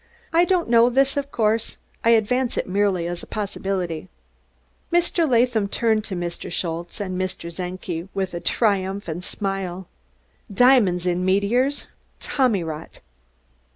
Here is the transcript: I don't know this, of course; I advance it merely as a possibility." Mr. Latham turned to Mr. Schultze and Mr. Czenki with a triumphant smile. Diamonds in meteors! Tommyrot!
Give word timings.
I 0.33 0.45
don't 0.45 0.67
know 0.67 0.89
this, 0.89 1.15
of 1.15 1.31
course; 1.31 1.77
I 2.03 2.09
advance 2.09 2.57
it 2.57 2.67
merely 2.67 3.05
as 3.05 3.21
a 3.21 3.27
possibility." 3.27 4.09
Mr. 4.91 5.29
Latham 5.29 5.67
turned 5.67 6.03
to 6.05 6.15
Mr. 6.15 6.51
Schultze 6.51 6.99
and 6.99 7.21
Mr. 7.21 7.55
Czenki 7.55 8.09
with 8.15 8.33
a 8.33 8.39
triumphant 8.39 9.23
smile. 9.23 9.85
Diamonds 10.51 11.05
in 11.05 11.23
meteors! 11.23 11.85
Tommyrot! 12.19 13.01